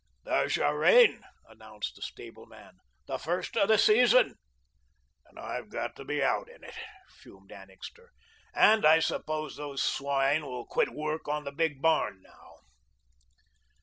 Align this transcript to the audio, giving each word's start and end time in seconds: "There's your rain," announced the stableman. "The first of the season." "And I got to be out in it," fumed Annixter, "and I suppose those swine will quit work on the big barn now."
"There's 0.23 0.55
your 0.55 0.79
rain," 0.79 1.23
announced 1.47 1.95
the 1.95 2.01
stableman. 2.01 2.79
"The 3.05 3.19
first 3.19 3.55
of 3.55 3.67
the 3.67 3.77
season." 3.77 4.33
"And 5.27 5.37
I 5.37 5.61
got 5.61 5.95
to 5.97 6.03
be 6.03 6.23
out 6.23 6.49
in 6.49 6.63
it," 6.63 6.73
fumed 7.07 7.51
Annixter, 7.51 8.11
"and 8.51 8.83
I 8.83 8.97
suppose 8.97 9.57
those 9.57 9.83
swine 9.83 10.43
will 10.43 10.65
quit 10.65 10.89
work 10.89 11.27
on 11.27 11.43
the 11.43 11.51
big 11.51 11.83
barn 11.83 12.23
now." 12.23 12.61